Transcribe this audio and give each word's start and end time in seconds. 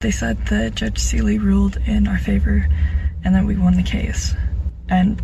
They 0.00 0.12
said 0.12 0.46
that 0.46 0.76
Judge 0.76 1.00
Seeley 1.00 1.40
ruled 1.40 1.76
in 1.84 2.06
our 2.06 2.18
favor 2.18 2.68
and 3.24 3.34
that 3.34 3.44
we 3.44 3.56
won 3.56 3.74
the 3.74 3.82
case. 3.82 4.32
And 4.88 5.20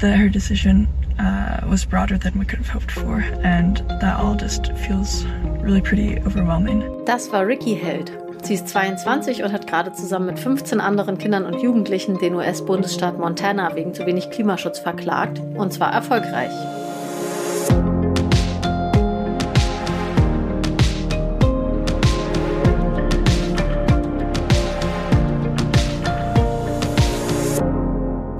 that 0.00 0.18
her 0.18 0.28
decision 0.28 0.86
uh, 1.18 1.66
was 1.66 1.86
broader 1.86 2.18
than 2.18 2.38
we 2.38 2.44
could 2.44 2.58
have 2.58 2.68
hoped 2.68 2.90
for. 2.90 3.24
And 3.42 3.78
that 4.02 4.20
all 4.20 4.34
just 4.34 4.70
feels 4.84 5.24
really 5.62 5.80
pretty 5.80 6.20
overwhelming. 6.26 6.82
Das 7.06 7.32
war 7.32 7.46
Ricky 7.46 7.74
Held. 7.74 8.12
Sie 8.42 8.52
ist 8.52 8.68
22 8.68 9.44
und 9.44 9.52
hat 9.54 9.66
gerade 9.66 9.94
zusammen 9.94 10.26
mit 10.26 10.38
15 10.38 10.78
anderen 10.78 11.16
Kindern 11.16 11.46
und 11.46 11.62
Jugendlichen 11.62 12.18
den 12.18 12.34
US-Bundesstaat 12.34 13.18
Montana 13.18 13.74
wegen 13.76 13.94
zu 13.94 14.04
wenig 14.04 14.28
Klimaschutz 14.28 14.78
verklagt. 14.78 15.40
Und 15.54 15.72
zwar 15.72 15.90
erfolgreich. 15.90 16.52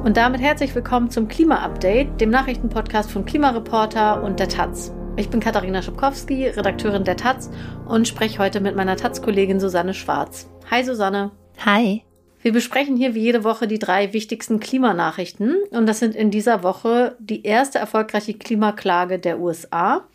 Und 0.05 0.17
damit 0.17 0.41
herzlich 0.41 0.75
willkommen 0.75 1.11
zum 1.11 1.29
Klima-Update, 1.29 2.21
dem 2.21 2.31
Nachrichtenpodcast 2.31 3.09
von 3.09 3.25
Klimareporter 3.25 4.21
und 4.25 4.41
der 4.41 4.49
Taz. 4.49 4.93
Ich 5.17 5.31
bin 5.31 5.39
Katharina 5.39 5.81
Schubkowski, 5.81 6.49
Redakteurin 6.49 7.05
der 7.05 7.17
Taz 7.17 7.49
und 7.87 8.09
spreche 8.09 8.41
heute 8.41 8.61
mit 8.61 8.75
meiner 8.75 8.97
Taz-Kollegin 8.97 9.61
Susanne 9.61 9.95
Schwarz. 9.95 10.51
Hi 10.69 10.83
Susanne. 10.83 11.31
Hi. 11.65 12.03
Wir 12.41 12.53
besprechen 12.53 12.97
hier 12.97 13.15
wie 13.15 13.21
jede 13.21 13.45
Woche 13.45 13.69
die 13.69 13.79
drei 13.79 14.13
wichtigsten 14.13 14.59
Klimanachrichten 14.59 15.55
und 15.71 15.87
das 15.87 16.01
sind 16.01 16.17
in 16.17 16.33
dieser 16.33 16.65
Woche 16.65 17.17
die 17.21 17.45
erste 17.45 17.79
erfolgreiche 17.79 18.35
Klimaklage 18.35 19.21
der 19.21 19.39
USA, 19.39 20.09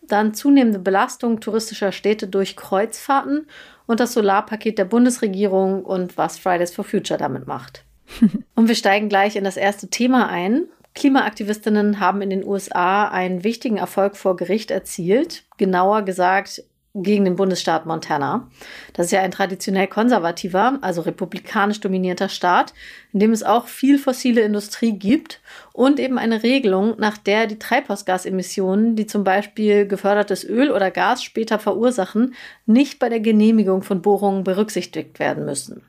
dann 0.00 0.32
zunehmende 0.32 0.78
Belastung 0.78 1.40
touristischer 1.40 1.92
Städte 1.92 2.26
durch 2.26 2.56
Kreuzfahrten 2.56 3.48
und 3.86 4.00
das 4.00 4.14
Solarpaket 4.14 4.78
der 4.78 4.86
Bundesregierung 4.86 5.84
und 5.84 6.16
was 6.16 6.38
Fridays 6.38 6.72
for 6.72 6.86
Future 6.86 7.18
damit 7.18 7.46
macht. 7.46 7.84
Und 8.54 8.68
wir 8.68 8.74
steigen 8.74 9.08
gleich 9.08 9.36
in 9.36 9.44
das 9.44 9.56
erste 9.56 9.88
Thema 9.88 10.28
ein. 10.28 10.66
Klimaaktivistinnen 10.94 12.00
haben 12.00 12.20
in 12.20 12.30
den 12.30 12.44
USA 12.44 13.08
einen 13.08 13.44
wichtigen 13.44 13.76
Erfolg 13.76 14.16
vor 14.16 14.36
Gericht 14.36 14.70
erzielt. 14.70 15.44
Genauer 15.56 16.02
gesagt 16.02 16.64
gegen 16.94 17.24
den 17.24 17.36
Bundesstaat 17.36 17.86
Montana. 17.86 18.48
Das 18.94 19.06
ist 19.06 19.12
ja 19.12 19.20
ein 19.20 19.30
traditionell 19.30 19.86
konservativer, 19.86 20.78
also 20.80 21.02
republikanisch 21.02 21.78
dominierter 21.78 22.28
Staat, 22.28 22.74
in 23.12 23.20
dem 23.20 23.30
es 23.30 23.44
auch 23.44 23.68
viel 23.68 23.96
fossile 23.96 24.40
Industrie 24.40 24.92
gibt 24.92 25.40
und 25.72 26.00
eben 26.00 26.18
eine 26.18 26.42
Regelung, 26.42 26.98
nach 26.98 27.16
der 27.16 27.46
die 27.46 27.60
Treibhausgasemissionen, 27.60 28.96
die 28.96 29.06
zum 29.06 29.22
Beispiel 29.22 29.86
gefördertes 29.86 30.44
Öl 30.44 30.72
oder 30.72 30.90
Gas 30.90 31.22
später 31.22 31.60
verursachen, 31.60 32.34
nicht 32.66 32.98
bei 32.98 33.08
der 33.08 33.20
Genehmigung 33.20 33.82
von 33.82 34.02
Bohrungen 34.02 34.42
berücksichtigt 34.42 35.20
werden 35.20 35.44
müssen. 35.44 35.82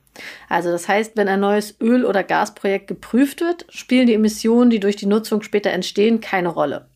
Also 0.49 0.71
das 0.71 0.87
heißt, 0.87 1.15
wenn 1.15 1.27
ein 1.27 1.39
neues 1.39 1.79
Öl- 1.79 2.05
oder 2.05 2.23
Gasprojekt 2.23 2.87
geprüft 2.87 3.41
wird, 3.41 3.65
spielen 3.69 4.07
die 4.07 4.13
Emissionen, 4.13 4.69
die 4.69 4.79
durch 4.79 4.95
die 4.95 5.05
Nutzung 5.05 5.41
später 5.41 5.71
entstehen, 5.71 6.21
keine 6.21 6.49
Rolle. 6.49 6.87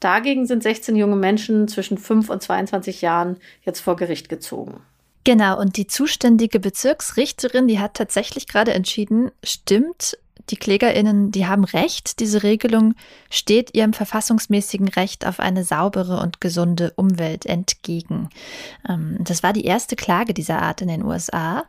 Dagegen 0.00 0.46
sind 0.46 0.62
16 0.62 0.96
junge 0.96 1.16
Menschen 1.16 1.68
zwischen 1.68 1.98
5 1.98 2.30
und 2.30 2.42
22 2.42 3.02
Jahren 3.02 3.36
jetzt 3.64 3.80
vor 3.80 3.96
Gericht 3.96 4.28
gezogen. 4.28 4.80
Genau, 5.24 5.60
und 5.60 5.76
die 5.76 5.86
zuständige 5.86 6.60
Bezirksrichterin, 6.60 7.68
die 7.68 7.80
hat 7.80 7.94
tatsächlich 7.94 8.46
gerade 8.46 8.72
entschieden, 8.72 9.30
stimmt, 9.44 10.16
die 10.50 10.56
Klägerinnen, 10.56 11.30
die 11.30 11.46
haben 11.46 11.64
recht, 11.64 12.20
diese 12.20 12.42
Regelung 12.42 12.94
steht 13.28 13.76
ihrem 13.76 13.92
verfassungsmäßigen 13.92 14.88
Recht 14.88 15.26
auf 15.26 15.40
eine 15.40 15.64
saubere 15.64 16.20
und 16.20 16.40
gesunde 16.40 16.92
Umwelt 16.96 17.44
entgegen. 17.44 18.30
Ähm, 18.88 19.18
das 19.20 19.42
war 19.42 19.52
die 19.52 19.64
erste 19.64 19.96
Klage 19.96 20.32
dieser 20.32 20.62
Art 20.62 20.80
in 20.80 20.88
den 20.88 21.04
USA. 21.04 21.64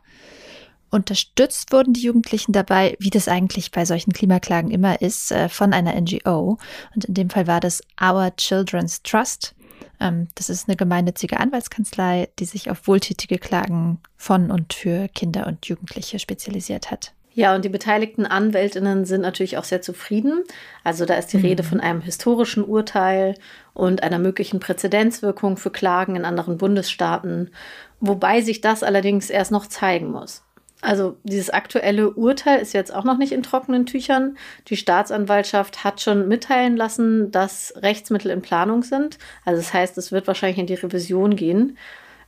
Unterstützt 0.91 1.71
wurden 1.71 1.93
die 1.93 2.01
Jugendlichen 2.01 2.51
dabei, 2.51 2.95
wie 2.99 3.09
das 3.09 3.27
eigentlich 3.27 3.71
bei 3.71 3.85
solchen 3.85 4.13
Klimaklagen 4.13 4.71
immer 4.71 5.01
ist, 5.01 5.31
äh, 5.31 5.49
von 5.49 5.73
einer 5.73 5.99
NGO. 5.99 6.57
Und 6.95 7.05
in 7.05 7.13
dem 7.13 7.29
Fall 7.29 7.47
war 7.47 7.59
das 7.59 7.81
Our 8.01 8.35
Children's 8.35 9.03
Trust. 9.03 9.55
Ähm, 9.99 10.27
das 10.35 10.49
ist 10.49 10.67
eine 10.67 10.77
gemeinnützige 10.77 11.39
Anwaltskanzlei, 11.39 12.29
die 12.39 12.45
sich 12.45 12.71
auf 12.71 12.87
wohltätige 12.87 13.37
Klagen 13.37 13.99
von 14.17 14.51
und 14.51 14.73
für 14.73 15.07
Kinder 15.09 15.47
und 15.47 15.65
Jugendliche 15.65 16.19
spezialisiert 16.19 16.91
hat. 16.91 17.13
Ja, 17.33 17.55
und 17.55 17.63
die 17.63 17.69
beteiligten 17.69 18.25
Anwältinnen 18.25 19.05
sind 19.05 19.21
natürlich 19.21 19.57
auch 19.57 19.63
sehr 19.63 19.81
zufrieden. 19.81 20.43
Also 20.83 21.05
da 21.05 21.13
ist 21.13 21.31
die 21.31 21.37
mhm. 21.37 21.45
Rede 21.45 21.63
von 21.63 21.79
einem 21.79 22.01
historischen 22.01 22.63
Urteil 22.65 23.35
und 23.73 24.03
einer 24.03 24.19
möglichen 24.19 24.59
Präzedenzwirkung 24.59 25.55
für 25.55 25.69
Klagen 25.69 26.15
in 26.15 26.25
anderen 26.25 26.57
Bundesstaaten, 26.57 27.51
wobei 27.99 28.41
sich 28.41 28.61
das 28.61 28.83
allerdings 28.83 29.29
erst 29.29 29.51
noch 29.51 29.67
zeigen 29.67 30.11
muss. 30.11 30.43
Also 30.81 31.17
dieses 31.23 31.49
aktuelle 31.49 32.11
Urteil 32.11 32.59
ist 32.59 32.73
jetzt 32.73 32.93
auch 32.93 33.03
noch 33.03 33.17
nicht 33.17 33.33
in 33.33 33.43
trockenen 33.43 33.85
Tüchern. 33.85 34.37
Die 34.67 34.77
Staatsanwaltschaft 34.77 35.83
hat 35.83 35.99
schon 35.99 36.27
mitteilen 36.29 36.77
lassen, 36.77 37.31
dass 37.31 37.73
Rechtsmittel 37.75 38.31
in 38.31 38.41
Planung 38.41 38.83
sind. 38.83 39.17
Also 39.43 39.61
das 39.61 39.73
heißt, 39.73 39.97
es 39.97 40.11
wird 40.13 40.27
wahrscheinlich 40.27 40.59
in 40.59 40.67
die 40.67 40.75
Revision 40.75 41.35
gehen. 41.35 41.77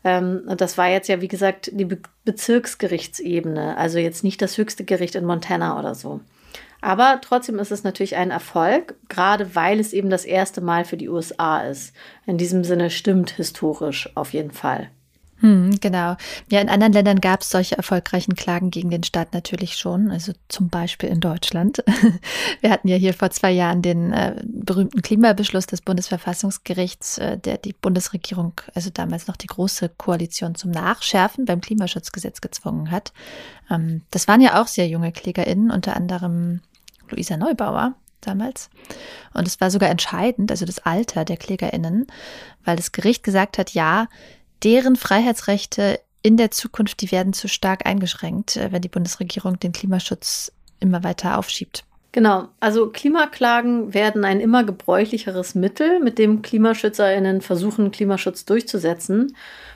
Ähm, 0.03 0.43
das 0.57 0.77
war 0.77 0.89
jetzt 0.89 1.07
ja, 1.07 1.21
wie 1.21 1.27
gesagt, 1.27 1.71
die 1.73 1.85
Be 1.85 1.99
Bezirksgerichtsebene, 2.23 3.77
also 3.77 3.97
jetzt 3.97 4.23
nicht 4.23 4.43
das 4.43 4.57
höchste 4.57 4.83
Gericht 4.83 5.15
in 5.15 5.25
Montana 5.25 5.79
oder 5.79 5.95
so. 5.95 6.19
Aber 6.81 7.19
trotzdem 7.21 7.57
ist 7.57 7.71
es 7.71 7.83
natürlich 7.83 8.15
ein 8.15 8.29
Erfolg, 8.29 8.95
gerade 9.09 9.55
weil 9.55 9.79
es 9.79 9.93
eben 9.93 10.09
das 10.09 10.25
erste 10.25 10.61
Mal 10.61 10.85
für 10.85 10.97
die 10.97 11.09
USA 11.09 11.61
ist. 11.61 11.95
In 12.27 12.37
diesem 12.37 12.63
Sinne 12.63 12.89
stimmt 12.89 13.31
historisch 13.31 14.09
auf 14.15 14.33
jeden 14.33 14.51
Fall. 14.51 14.91
Hm, 15.41 15.79
genau. 15.81 16.17
Ja, 16.49 16.61
in 16.61 16.69
anderen 16.69 16.93
Ländern 16.93 17.19
gab 17.19 17.41
es 17.41 17.49
solche 17.49 17.75
erfolgreichen 17.75 18.35
Klagen 18.35 18.69
gegen 18.69 18.91
den 18.91 19.03
Staat 19.03 19.33
natürlich 19.33 19.75
schon, 19.75 20.11
also 20.11 20.33
zum 20.49 20.69
Beispiel 20.69 21.09
in 21.09 21.19
Deutschland. 21.19 21.83
Wir 22.61 22.69
hatten 22.69 22.87
ja 22.87 22.95
hier 22.95 23.15
vor 23.15 23.31
zwei 23.31 23.51
Jahren 23.51 23.81
den 23.81 24.13
äh, 24.13 24.35
berühmten 24.43 25.01
Klimabeschluss 25.01 25.65
des 25.65 25.81
Bundesverfassungsgerichts, 25.81 27.17
äh, 27.17 27.39
der 27.39 27.57
die 27.57 27.73
Bundesregierung, 27.73 28.53
also 28.75 28.91
damals 28.93 29.25
noch 29.25 29.35
die 29.35 29.47
Große 29.47 29.89
Koalition 29.89 30.53
zum 30.53 30.69
Nachschärfen 30.69 31.45
beim 31.45 31.59
Klimaschutzgesetz 31.59 32.41
gezwungen 32.41 32.91
hat. 32.91 33.11
Ähm, 33.71 34.03
das 34.11 34.27
waren 34.27 34.41
ja 34.41 34.61
auch 34.61 34.67
sehr 34.67 34.87
junge 34.87 35.11
KlägerInnen, 35.11 35.71
unter 35.71 35.95
anderem 35.95 36.61
Luisa 37.09 37.35
Neubauer 37.35 37.95
damals. 38.21 38.69
Und 39.33 39.47
es 39.47 39.59
war 39.59 39.71
sogar 39.71 39.89
entscheidend, 39.89 40.51
also 40.51 40.65
das 40.65 40.77
Alter 40.77 41.25
der 41.25 41.37
KlägerInnen, 41.37 42.05
weil 42.63 42.75
das 42.75 42.91
Gericht 42.91 43.23
gesagt 43.23 43.57
hat, 43.57 43.71
ja, 43.71 44.07
deren 44.63 44.95
Freiheitsrechte 44.95 45.99
in 46.23 46.37
der 46.37 46.51
Zukunft, 46.51 47.01
die 47.01 47.11
werden 47.11 47.33
zu 47.33 47.47
stark 47.47 47.85
eingeschränkt, 47.85 48.57
äh, 48.57 48.71
wenn 48.71 48.81
die 48.81 48.89
Bundesregierung 48.89 49.59
den 49.59 49.71
Klimaschutz 49.71 50.51
immer 50.79 51.03
weiter 51.03 51.37
aufschiebt. 51.37 51.83
Genau, 52.13 52.49
also 52.59 52.89
Klimaklagen 52.89 53.93
werden 53.93 54.25
ein 54.25 54.41
immer 54.41 54.65
gebräuchlicheres 54.65 55.55
Mittel, 55.55 56.01
mit 56.01 56.17
dem 56.17 56.41
Klimaschützerinnen 56.41 57.39
versuchen, 57.39 57.91
Klimaschutz 57.91 58.43
durchzusetzen. 58.43 59.33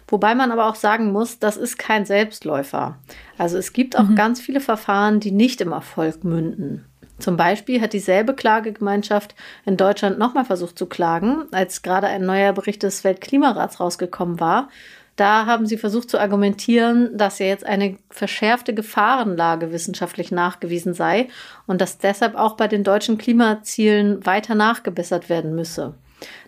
Wobei 0.07 0.35
man 0.35 0.51
aber 0.51 0.67
auch 0.67 0.75
sagen 0.75 1.13
muss, 1.13 1.39
das 1.39 1.55
ist 1.55 1.79
kein 1.79 2.05
Selbstläufer. 2.05 2.97
Also 3.37 3.57
es 3.57 3.71
gibt 3.71 3.97
auch 3.97 4.09
mhm. 4.09 4.15
ganz 4.15 4.41
viele 4.41 4.59
Verfahren, 4.59 5.21
die 5.21 5.31
nicht 5.31 5.61
im 5.61 5.71
Erfolg 5.71 6.25
münden. 6.25 6.83
Zum 7.19 7.37
Beispiel 7.37 7.81
hat 7.81 7.93
dieselbe 7.93 8.33
Klagegemeinschaft 8.33 9.35
in 9.65 9.77
Deutschland 9.77 10.19
nochmal 10.19 10.45
versucht 10.45 10.77
zu 10.77 10.85
klagen, 10.85 11.45
als 11.51 11.81
gerade 11.81 12.07
ein 12.07 12.25
neuer 12.25 12.53
Bericht 12.53 12.83
des 12.83 13.03
Weltklimarats 13.03 13.79
rausgekommen 13.79 14.39
war. 14.39 14.69
Da 15.15 15.45
haben 15.45 15.65
sie 15.65 15.77
versucht 15.77 16.09
zu 16.09 16.19
argumentieren, 16.19 17.17
dass 17.17 17.39
ja 17.39 17.45
jetzt 17.45 17.65
eine 17.65 17.97
verschärfte 18.09 18.73
Gefahrenlage 18.73 19.71
wissenschaftlich 19.71 20.31
nachgewiesen 20.31 20.93
sei 20.93 21.29
und 21.67 21.79
dass 21.79 21.99
deshalb 21.99 22.35
auch 22.35 22.57
bei 22.57 22.67
den 22.67 22.83
deutschen 22.83 23.17
Klimazielen 23.17 24.25
weiter 24.25 24.55
nachgebessert 24.55 25.29
werden 25.29 25.55
müsse. 25.55 25.93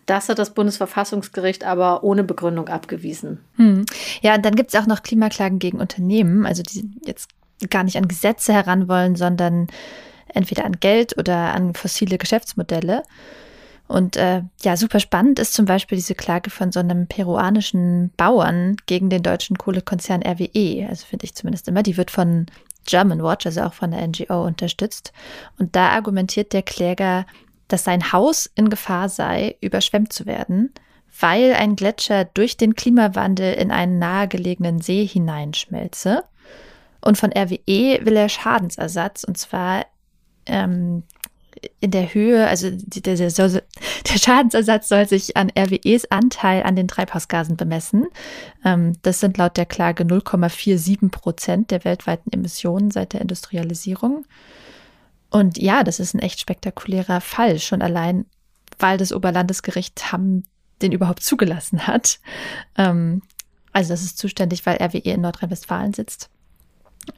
Das 0.05 0.27
hat 0.27 0.39
das 0.39 0.53
Bundesverfassungsgericht 0.53 1.63
aber 1.63 2.03
ohne 2.03 2.23
Begründung 2.23 2.67
abgewiesen. 2.67 3.39
Hm. 3.55 3.85
Ja, 4.21 4.35
und 4.35 4.45
dann 4.45 4.55
gibt 4.55 4.73
es 4.73 4.79
auch 4.79 4.87
noch 4.87 5.03
Klimaklagen 5.03 5.59
gegen 5.59 5.79
Unternehmen, 5.79 6.45
also 6.45 6.61
die 6.61 6.89
jetzt 7.05 7.29
gar 7.69 7.83
nicht 7.83 7.97
an 7.97 8.07
Gesetze 8.07 8.53
heran 8.53 8.87
wollen, 8.87 9.15
sondern 9.15 9.67
entweder 10.33 10.65
an 10.65 10.79
Geld 10.79 11.17
oder 11.17 11.53
an 11.53 11.73
fossile 11.73 12.17
Geschäftsmodelle. 12.17 13.03
Und 13.87 14.17
äh, 14.17 14.41
ja, 14.61 14.75
super 14.75 14.99
spannend 14.99 15.39
ist 15.39 15.53
zum 15.53 15.65
Beispiel 15.65 15.97
diese 15.97 16.15
Klage 16.15 16.49
von 16.49 16.71
so 16.71 16.79
einem 16.79 17.07
peruanischen 17.07 18.11
Bauern 18.17 18.75
gegen 18.85 19.09
den 19.09 19.23
deutschen 19.23 19.57
Kohlekonzern 19.57 20.23
RWE. 20.23 20.87
Also 20.89 21.05
finde 21.05 21.25
ich 21.25 21.35
zumindest 21.35 21.67
immer. 21.69 21.83
Die 21.83 21.95
wird 21.95 22.11
von 22.11 22.47
German 22.85 23.23
Watch, 23.23 23.45
also 23.45 23.61
auch 23.61 23.73
von 23.73 23.91
der 23.91 24.05
NGO, 24.05 24.45
unterstützt. 24.45 25.13
Und 25.57 25.75
da 25.75 25.89
argumentiert 25.89 26.51
der 26.51 26.63
Kläger, 26.63 27.25
dass 27.69 27.85
sein 27.85 28.11
Haus 28.11 28.49
in 28.55 28.69
Gefahr 28.69 29.09
sei, 29.09 29.55
überschwemmt 29.61 30.11
zu 30.11 30.25
werden, 30.25 30.73
weil 31.19 31.53
ein 31.53 31.75
Gletscher 31.75 32.25
durch 32.25 32.57
den 32.57 32.75
Klimawandel 32.75 33.53
in 33.53 33.71
einen 33.71 33.99
nahegelegenen 33.99 34.81
See 34.81 35.05
hineinschmelze. 35.05 36.23
Und 37.01 37.17
von 37.17 37.31
RWE 37.31 38.05
will 38.05 38.15
er 38.15 38.29
Schadensersatz, 38.29 39.23
und 39.23 39.37
zwar 39.37 39.85
ähm, 40.47 41.03
in 41.79 41.91
der 41.91 42.13
Höhe, 42.13 42.47
also 42.47 42.69
der, 42.71 43.15
der, 43.15 43.31
Der 44.09 44.17
Schadensersatz 44.17 44.89
soll 44.89 45.07
sich 45.07 45.35
an 45.35 45.51
RWEs 45.57 46.05
Anteil 46.11 46.63
an 46.63 46.75
den 46.75 46.87
Treibhausgasen 46.87 47.57
bemessen. 47.57 48.07
Ähm, 48.63 48.93
das 49.01 49.19
sind 49.19 49.37
laut 49.37 49.57
der 49.57 49.65
Klage 49.65 50.03
0,47 50.03 51.09
Prozent 51.09 51.71
der 51.71 51.83
weltweiten 51.83 52.31
Emissionen 52.31 52.91
seit 52.91 53.13
der 53.13 53.21
Industrialisierung. 53.21 54.25
Und 55.29 55.57
ja, 55.57 55.83
das 55.83 55.99
ist 55.99 56.13
ein 56.13 56.19
echt 56.19 56.39
spektakulärer 56.39 57.21
Fall, 57.21 57.59
schon 57.59 57.81
allein, 57.81 58.25
weil 58.79 58.97
das 58.97 59.11
Oberlandesgericht 59.11 60.11
Hamm 60.11 60.43
den 60.81 60.91
überhaupt 60.91 61.23
zugelassen 61.23 61.87
hat. 61.87 62.19
Ähm, 62.77 63.21
also 63.73 63.89
das 63.89 64.03
ist 64.03 64.17
zuständig, 64.17 64.65
weil 64.65 64.81
RWE 64.81 65.11
in 65.11 65.21
Nordrhein-Westfalen 65.21 65.93
sitzt. 65.93 66.29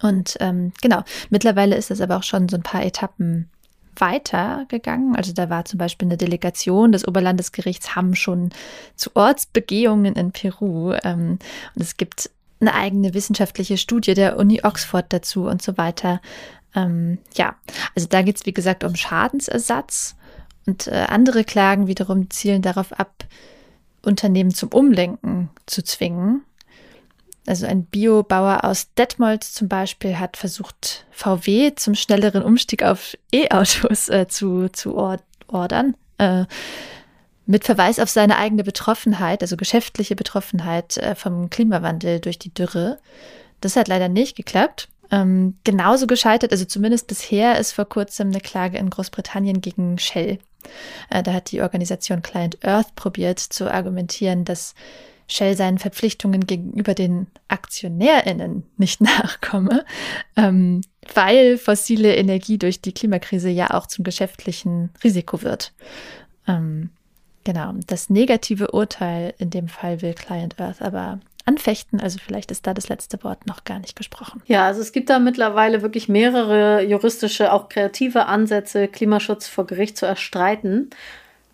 Und 0.01 0.38
ähm, 0.39 0.74
genau, 0.81 1.03
mittlerweile 1.30 1.75
ist 1.75 1.89
das 1.89 2.01
aber 2.01 2.18
auch 2.18 2.24
schon 2.24 2.50
so 2.50 2.57
ein 2.57 2.63
paar 2.63 2.83
Etappen 2.83 3.50
weitergegangen. 3.95 5.15
Also 5.15 5.33
da 5.33 5.50
war 5.50 5.65
zum 5.65 5.77
Beispiel 5.77 6.07
eine 6.07 6.18
Delegation 6.18 6.91
des 6.91 7.07
Oberlandesgerichts 7.07 7.95
Hamm 7.95 8.15
schon 8.15 8.50
zu 8.95 9.12
Ortsbegehungen 9.15 10.15
in 10.15 10.31
Peru. 10.31 10.94
Ähm, 11.03 11.39
und 11.75 11.81
es 11.81 11.97
gibt 11.97 12.30
eine 12.62 12.74
eigene 12.74 13.13
wissenschaftliche 13.13 13.77
Studie 13.77 14.13
der 14.13 14.38
Uni 14.38 14.62
Oxford 14.63 15.06
dazu 15.09 15.47
und 15.47 15.62
so 15.62 15.77
weiter. 15.77 16.21
Ähm, 16.75 17.19
ja, 17.36 17.56
also 17.95 18.07
da 18.07 18.21
geht 18.21 18.38
es, 18.38 18.45
wie 18.45 18.53
gesagt, 18.53 18.83
um 18.83 18.95
Schadensersatz. 18.95 20.15
Und 20.65 20.88
äh, 20.88 21.06
andere 21.07 21.44
Klagen 21.44 21.88
wiederum 21.88 22.30
zielen 22.30 22.62
darauf 22.62 22.94
ab, 23.00 23.25
Unternehmen 24.03 24.53
zum 24.53 24.69
Umlenken 24.69 25.50
zu 25.65 25.83
zwingen. 25.83 26.44
Also 27.50 27.66
ein 27.66 27.84
Biobauer 27.84 28.63
aus 28.63 28.94
Detmold 28.94 29.44
zum 29.44 29.68
Beispiel 29.68 30.19
hat 30.19 30.38
versucht, 30.38 31.07
VW 31.10 31.74
zum 31.74 31.96
schnelleren 31.96 32.44
Umstieg 32.44 32.84
auf 32.84 33.18
E-Autos 33.34 34.07
äh, 34.10 34.28
zu, 34.28 34.69
zu 34.69 34.96
ordern. 35.48 35.96
Äh, 36.19 36.46
mit 37.48 37.63
Verweis 37.63 37.98
auf 37.98 38.07
seine 38.07 38.38
eigene 38.38 38.63
Betroffenheit, 38.63 39.42
also 39.42 39.57
geschäftliche 39.57 40.16
Betroffenheit 40.16 40.98
äh, 40.98 41.16
vom 41.16 41.50
Klimawandel 41.50 42.19
durch 42.19 42.38
die 42.38 42.54
Dürre. 42.54 43.00
Das 43.62 43.75
hat 43.75 43.88
leider 43.88 44.10
nicht 44.10 44.38
geklappt. 44.38 44.88
Ähm, 45.10 45.57
genauso 45.63 46.06
gescheitert, 46.06 46.51
also 46.51 46.66
zumindest 46.66 47.07
bisher 47.07 47.57
ist 47.57 47.72
vor 47.72 47.86
kurzem 47.86 48.28
eine 48.28 48.42
Klage 48.42 48.78
in 48.78 48.92
Großbritannien 48.92 49.60
gegen 49.60 49.98
Shell. 49.98 50.38
Äh, 51.10 51.24
da 51.24 51.34
hat 51.34 51.50
die 51.50 51.63
Organisation 51.63 52.22
Client 52.22 52.63
Earth 52.63 52.94
probiert 52.94 53.40
zu 53.40 53.74
argumentieren, 53.74 54.46
dass 54.46 54.75
Shell 55.30 55.56
seinen 55.56 55.78
Verpflichtungen 55.78 56.48
gegenüber 56.48 56.94
den 56.94 57.28
AktionärInnen 57.48 58.64
nicht 58.78 59.00
nachkomme, 59.02 59.86
ähm, 60.36 60.81
weil 61.14 61.58
fossile 61.58 62.16
Energie 62.16 62.58
durch 62.58 62.81
die 62.81 62.94
Klimakrise 62.94 63.50
ja 63.50 63.70
auch 63.72 63.88
zum 63.88 64.04
geschäftlichen 64.04 64.90
Risiko 65.04 65.44
wird. 65.44 65.72
Ähm, 66.48 66.90
genau, 67.44 67.74
das 67.88 68.10
negative 68.10 68.72
Urteil 68.72 69.34
in 69.38 69.52
dem 69.52 69.68
Fall 69.68 70.02
will 70.02 70.14
Client 70.14 70.60
Earth 70.60 70.81
aber 70.81 71.20
anfechten. 71.46 72.00
Also 72.00 72.20
vielleicht 72.24 72.52
ist 72.52 72.68
da 72.68 72.74
das 72.74 72.90
letzte 72.90 73.24
Wort 73.24 73.48
noch 73.48 73.64
gar 73.64 73.80
nicht 73.80 73.96
gesprochen. 73.96 74.42
Ja, 74.46 74.66
also 74.66 74.82
es 74.82 74.92
gibt 74.92 75.10
da 75.10 75.20
mittlerweile 75.20 75.82
wirklich 75.82 76.10
mehrere 76.10 76.84
juristische, 76.84 77.54
auch 77.54 77.70
kreative 77.70 78.25
Ansätze, 78.25 78.88
Klimaschutz 78.88 79.48
vor 79.48 79.66
Gericht 79.66 79.98
zu 79.98 80.06
erstreiten. 80.06 80.90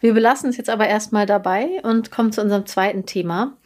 Wir 0.05 0.13
belassen 0.13 0.51
es 0.51 0.57
jetzt 0.57 0.69
aber 0.69 0.87
erstmal 0.87 1.25
dabei 1.25 1.81
und 1.81 2.11
kommen 2.11 2.31
zu 2.31 2.39
unserem 2.39 2.67
zweiten 2.67 3.07
Thema. 3.07 3.57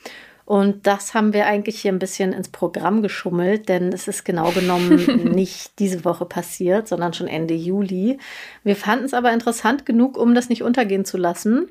Und 0.46 0.88
das 0.88 1.14
haben 1.14 1.34
wir 1.34 1.46
eigentlich 1.48 1.82
hier 1.82 1.92
ein 1.92 2.00
bisschen 2.00 2.32
ins 2.32 2.48
Programm 2.48 3.02
geschummelt, 3.02 3.68
denn 3.68 3.92
es 3.92 4.08
ist 4.08 4.24
genau 4.24 4.52
genommen 4.52 5.34
nicht 5.36 5.78
diese 5.80 6.06
Woche 6.06 6.24
passiert, 6.24 6.88
sondern 6.88 7.12
schon 7.12 7.28
Ende 7.28 7.56
Juli. 7.56 8.20
Wir 8.64 8.78
fanden 8.78 9.04
es 9.04 9.14
aber 9.14 9.34
interessant 9.34 9.86
genug, 9.86 10.18
um 10.18 10.34
das 10.34 10.48
nicht 10.48 10.64
untergehen 10.64 11.04
zu 11.04 11.18
lassen. 11.18 11.68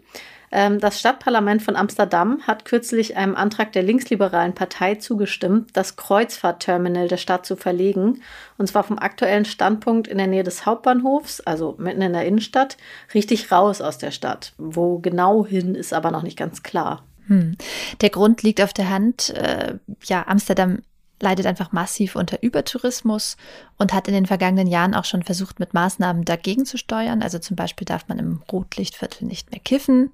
Ähm, 0.50 0.80
das 0.80 1.00
Stadtparlament 1.00 1.62
von 1.62 1.76
Amsterdam 1.76 2.40
hat 2.46 2.64
kürzlich 2.64 3.16
einem 3.16 3.34
Antrag 3.34 3.72
der 3.72 3.82
linksliberalen 3.82 4.54
Partei 4.54 4.96
zugestimmt, 4.96 5.70
das 5.74 5.96
Kreuzfahrtterminal 5.96 7.08
der 7.08 7.16
Stadt 7.16 7.46
zu 7.46 7.56
verlegen. 7.56 8.22
Und 8.56 8.66
zwar 8.66 8.84
vom 8.84 8.98
aktuellen 8.98 9.44
Standpunkt 9.44 10.08
in 10.08 10.18
der 10.18 10.26
Nähe 10.26 10.44
des 10.44 10.66
Hauptbahnhofs, 10.66 11.40
also 11.40 11.74
mitten 11.78 12.02
in 12.02 12.12
der 12.12 12.26
Innenstadt, 12.26 12.76
richtig 13.14 13.52
raus 13.52 13.80
aus 13.80 13.98
der 13.98 14.10
Stadt. 14.10 14.52
Wo 14.58 14.98
genau 14.98 15.44
hin 15.46 15.74
ist 15.74 15.92
aber 15.92 16.10
noch 16.10 16.22
nicht 16.22 16.38
ganz 16.38 16.62
klar. 16.62 17.04
Hm. 17.26 17.56
Der 18.00 18.10
Grund 18.10 18.42
liegt 18.42 18.60
auf 18.60 18.72
der 18.72 18.90
Hand. 18.90 19.30
Äh, 19.30 19.74
ja, 20.04 20.24
Amsterdam 20.26 20.78
leidet 21.20 21.46
einfach 21.46 21.72
massiv 21.72 22.16
unter 22.16 22.42
Übertourismus 22.42 23.36
und 23.76 23.92
hat 23.92 24.08
in 24.08 24.14
den 24.14 24.26
vergangenen 24.26 24.66
Jahren 24.66 24.94
auch 24.94 25.04
schon 25.04 25.22
versucht, 25.22 25.58
mit 25.60 25.74
Maßnahmen 25.74 26.24
dagegen 26.24 26.64
zu 26.64 26.78
steuern. 26.78 27.22
Also 27.22 27.38
zum 27.38 27.56
Beispiel 27.56 27.84
darf 27.84 28.08
man 28.08 28.18
im 28.18 28.42
Rotlichtviertel 28.50 29.26
nicht 29.26 29.50
mehr 29.50 29.60
kiffen. 29.60 30.10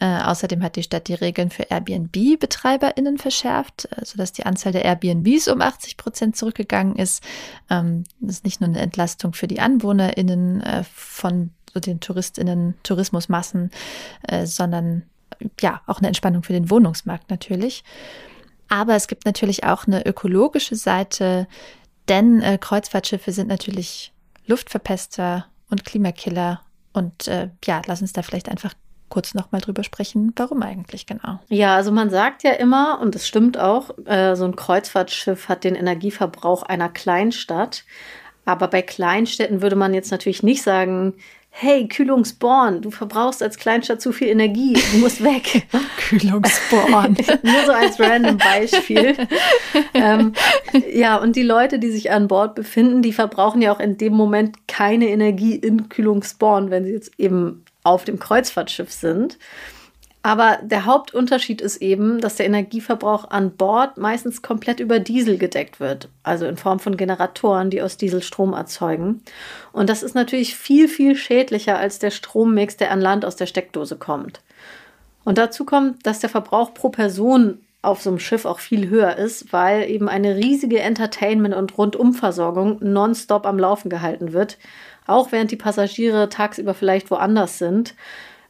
Äh, 0.00 0.22
außerdem 0.22 0.62
hat 0.64 0.74
die 0.74 0.82
Stadt 0.82 1.06
die 1.06 1.14
Regeln 1.14 1.50
für 1.50 1.70
Airbnb-BetreiberInnen 1.70 3.18
verschärft, 3.18 3.88
äh, 3.92 4.04
sodass 4.04 4.32
die 4.32 4.44
Anzahl 4.44 4.72
der 4.72 4.84
Airbnbs 4.84 5.46
um 5.46 5.60
80 5.60 5.96
Prozent 5.96 6.36
zurückgegangen 6.36 6.96
ist. 6.96 7.22
Ähm, 7.70 8.02
das 8.18 8.36
ist 8.36 8.44
nicht 8.44 8.60
nur 8.60 8.68
eine 8.68 8.80
Entlastung 8.80 9.32
für 9.32 9.46
die 9.46 9.60
AnwohnerInnen 9.60 10.60
äh, 10.60 10.82
von 10.92 11.50
so 11.72 11.78
den 11.78 12.00
TouristInnen, 12.00 12.74
Tourismusmassen, 12.82 13.70
äh, 14.26 14.44
sondern 14.44 15.04
ja, 15.60 15.82
auch 15.86 15.98
eine 15.98 16.08
Entspannung 16.08 16.42
für 16.42 16.52
den 16.52 16.68
Wohnungsmarkt 16.68 17.30
natürlich. 17.30 17.84
Aber 18.72 18.94
es 18.94 19.06
gibt 19.06 19.26
natürlich 19.26 19.64
auch 19.64 19.86
eine 19.86 20.06
ökologische 20.06 20.76
Seite, 20.76 21.46
denn 22.08 22.40
äh, 22.40 22.56
Kreuzfahrtschiffe 22.56 23.30
sind 23.30 23.48
natürlich 23.48 24.14
Luftverpester 24.46 25.44
und 25.68 25.84
Klimakiller. 25.84 26.62
Und 26.94 27.28
äh, 27.28 27.50
ja, 27.66 27.82
lass 27.84 28.00
uns 28.00 28.14
da 28.14 28.22
vielleicht 28.22 28.48
einfach 28.48 28.72
kurz 29.10 29.34
nochmal 29.34 29.60
drüber 29.60 29.84
sprechen, 29.84 30.32
warum 30.36 30.62
eigentlich 30.62 31.04
genau. 31.04 31.38
Ja, 31.50 31.76
also 31.76 31.92
man 31.92 32.08
sagt 32.08 32.44
ja 32.44 32.52
immer, 32.52 32.98
und 33.02 33.14
das 33.14 33.28
stimmt 33.28 33.58
auch, 33.58 33.90
äh, 34.06 34.36
so 34.36 34.46
ein 34.46 34.56
Kreuzfahrtschiff 34.56 35.50
hat 35.50 35.64
den 35.64 35.74
Energieverbrauch 35.74 36.62
einer 36.62 36.88
Kleinstadt. 36.88 37.84
Aber 38.46 38.68
bei 38.68 38.80
Kleinstädten 38.80 39.60
würde 39.60 39.76
man 39.76 39.92
jetzt 39.92 40.10
natürlich 40.10 40.42
nicht 40.42 40.62
sagen, 40.62 41.12
hey, 41.54 41.86
Kühlungsborn, 41.86 42.80
du 42.80 42.90
verbrauchst 42.90 43.42
als 43.42 43.58
Kleinstadt 43.58 44.00
zu 44.00 44.10
viel 44.10 44.28
Energie, 44.28 44.72
du 44.92 44.98
musst 44.98 45.22
weg. 45.22 45.66
Kühlungsborn. 46.08 47.16
Nur 47.42 47.64
so 47.66 47.72
als 47.72 48.00
random 48.00 48.38
Beispiel. 48.38 49.14
ähm, 49.94 50.32
ja, 50.92 51.16
und 51.16 51.36
die 51.36 51.42
Leute, 51.42 51.78
die 51.78 51.90
sich 51.90 52.10
an 52.10 52.26
Bord 52.26 52.54
befinden, 52.54 53.02
die 53.02 53.12
verbrauchen 53.12 53.60
ja 53.60 53.72
auch 53.72 53.80
in 53.80 53.98
dem 53.98 54.14
Moment 54.14 54.66
keine 54.66 55.08
Energie 55.08 55.54
in 55.54 55.90
Kühlungsborn, 55.90 56.70
wenn 56.70 56.84
sie 56.84 56.92
jetzt 56.92 57.12
eben 57.18 57.64
auf 57.84 58.04
dem 58.04 58.18
Kreuzfahrtschiff 58.18 58.90
sind. 58.90 59.38
Aber 60.24 60.58
der 60.62 60.86
Hauptunterschied 60.86 61.60
ist 61.60 61.78
eben, 61.78 62.20
dass 62.20 62.36
der 62.36 62.46
Energieverbrauch 62.46 63.30
an 63.30 63.50
Bord 63.56 63.96
meistens 63.96 64.40
komplett 64.40 64.78
über 64.78 65.00
Diesel 65.00 65.36
gedeckt 65.36 65.80
wird, 65.80 66.08
also 66.22 66.46
in 66.46 66.56
Form 66.56 66.78
von 66.78 66.96
Generatoren, 66.96 67.70
die 67.70 67.82
aus 67.82 67.96
Diesel 67.96 68.22
Strom 68.22 68.52
erzeugen. 68.52 69.22
Und 69.72 69.88
das 69.88 70.04
ist 70.04 70.14
natürlich 70.14 70.54
viel, 70.54 70.86
viel 70.86 71.16
schädlicher 71.16 71.76
als 71.76 71.98
der 71.98 72.12
Strommix, 72.12 72.76
der 72.76 72.92
an 72.92 73.00
Land 73.00 73.24
aus 73.24 73.34
der 73.34 73.46
Steckdose 73.46 73.96
kommt. 73.96 74.40
Und 75.24 75.38
dazu 75.38 75.64
kommt, 75.64 76.06
dass 76.06 76.20
der 76.20 76.30
Verbrauch 76.30 76.72
pro 76.72 76.90
Person 76.90 77.58
auf 77.82 78.00
so 78.00 78.10
einem 78.10 78.20
Schiff 78.20 78.44
auch 78.44 78.60
viel 78.60 78.88
höher 78.88 79.16
ist, 79.16 79.52
weil 79.52 79.90
eben 79.90 80.08
eine 80.08 80.36
riesige 80.36 80.78
Entertainment- 80.78 81.56
und 81.56 81.76
Rundumversorgung 81.76 82.78
nonstop 82.80 83.44
am 83.44 83.58
Laufen 83.58 83.88
gehalten 83.90 84.32
wird, 84.32 84.56
auch 85.08 85.32
während 85.32 85.50
die 85.50 85.56
Passagiere 85.56 86.28
tagsüber 86.28 86.74
vielleicht 86.74 87.10
woanders 87.10 87.58
sind. 87.58 87.94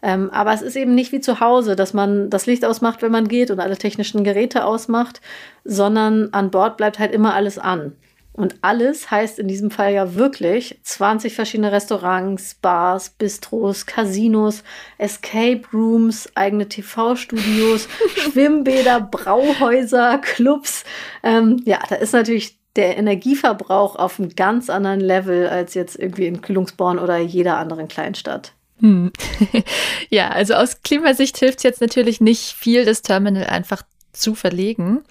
Ähm, 0.02 0.30
aber 0.30 0.52
es 0.52 0.62
ist 0.62 0.76
eben 0.76 0.94
nicht 0.94 1.12
wie 1.12 1.20
zu 1.20 1.40
Hause, 1.40 1.76
dass 1.76 1.94
man 1.94 2.28
das 2.28 2.46
Licht 2.46 2.64
ausmacht, 2.64 3.02
wenn 3.02 3.12
man 3.12 3.28
geht 3.28 3.50
und 3.50 3.60
alle 3.60 3.78
technischen 3.78 4.24
Geräte 4.24 4.64
ausmacht, 4.64 5.20
sondern 5.64 6.30
an 6.32 6.50
Bord 6.50 6.76
bleibt 6.76 6.98
halt 6.98 7.12
immer 7.12 7.34
alles 7.34 7.58
an. 7.58 7.92
Und 8.34 8.56
alles 8.62 9.10
heißt 9.10 9.38
in 9.38 9.46
diesem 9.46 9.70
Fall 9.70 9.92
ja 9.92 10.14
wirklich 10.14 10.80
20 10.82 11.34
verschiedene 11.34 11.70
Restaurants, 11.70 12.54
Bars, 12.54 13.10
Bistros, 13.10 13.84
Casinos, 13.84 14.64
Escape 14.96 15.62
Rooms, 15.72 16.30
eigene 16.34 16.66
TV-Studios, 16.66 17.88
Schwimmbäder, 18.16 19.00
Brauhäuser, 19.00 20.18
Clubs. 20.18 20.84
Ähm, 21.22 21.60
ja, 21.66 21.78
da 21.88 21.96
ist 21.96 22.14
natürlich 22.14 22.56
der 22.74 22.96
Energieverbrauch 22.96 23.96
auf 23.96 24.18
einem 24.18 24.34
ganz 24.34 24.70
anderen 24.70 25.00
Level 25.00 25.46
als 25.48 25.74
jetzt 25.74 25.98
irgendwie 25.98 26.26
in 26.26 26.40
Kühlungsborn 26.40 26.98
oder 26.98 27.18
jeder 27.18 27.58
anderen 27.58 27.86
Kleinstadt. 27.86 28.54
Hm. 28.82 29.12
ja, 30.10 30.28
also 30.28 30.54
aus 30.54 30.82
Klimasicht 30.82 31.38
hilft 31.38 31.58
es 31.58 31.62
jetzt 31.62 31.80
natürlich 31.80 32.20
nicht 32.20 32.52
viel, 32.52 32.84
das 32.84 33.00
Terminal 33.02 33.46
einfach 33.46 33.84
zu 34.12 34.34
verlegen. 34.34 35.04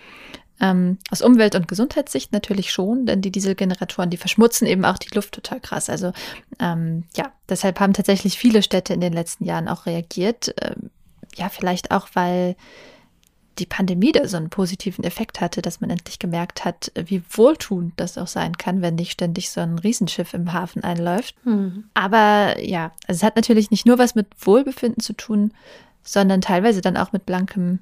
Ähm, 0.59 0.99
aus 1.09 1.23
Umwelt- 1.23 1.55
und 1.55 1.67
Gesundheitssicht 1.67 2.33
natürlich 2.33 2.71
schon, 2.71 3.07
denn 3.07 3.21
die 3.21 3.31
Dieselgeneratoren, 3.31 4.11
die 4.11 4.17
verschmutzen 4.17 4.67
eben 4.67 4.85
auch 4.85 4.99
die 4.99 5.15
Luft 5.15 5.33
total 5.33 5.59
krass. 5.59 5.89
Also 5.89 6.11
ähm, 6.59 7.05
ja, 7.15 7.31
deshalb 7.49 7.79
haben 7.79 7.93
tatsächlich 7.93 8.37
viele 8.37 8.61
Städte 8.61 8.93
in 8.93 9.01
den 9.01 9.13
letzten 9.13 9.45
Jahren 9.45 9.69
auch 9.69 9.87
reagiert. 9.87 10.53
Ähm, 10.61 10.91
ja, 11.35 11.49
vielleicht 11.49 11.91
auch, 11.91 12.09
weil 12.13 12.57
die 13.59 13.65
Pandemie 13.65 14.11
da 14.11 14.27
so 14.27 14.37
einen 14.37 14.49
positiven 14.49 15.03
Effekt 15.03 15.41
hatte, 15.41 15.61
dass 15.61 15.81
man 15.81 15.89
endlich 15.89 16.19
gemerkt 16.19 16.65
hat, 16.65 16.91
wie 16.95 17.21
wohltuend 17.29 17.93
das 17.97 18.17
auch 18.17 18.27
sein 18.27 18.57
kann, 18.57 18.81
wenn 18.81 18.95
nicht 18.95 19.11
ständig 19.11 19.49
so 19.49 19.61
ein 19.61 19.79
Riesenschiff 19.79 20.33
im 20.33 20.53
Hafen 20.53 20.83
einläuft. 20.83 21.35
Mhm. 21.45 21.85
Aber 21.93 22.59
ja, 22.59 22.91
also 23.07 23.19
es 23.19 23.23
hat 23.23 23.35
natürlich 23.35 23.71
nicht 23.71 23.85
nur 23.85 23.97
was 23.97 24.15
mit 24.15 24.27
Wohlbefinden 24.39 25.01
zu 25.01 25.13
tun, 25.13 25.53
sondern 26.03 26.41
teilweise 26.41 26.81
dann 26.81 26.97
auch 26.97 27.11
mit 27.11 27.25
blankem 27.25 27.79